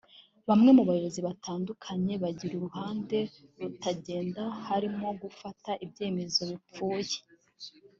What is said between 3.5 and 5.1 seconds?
rutagenda harimo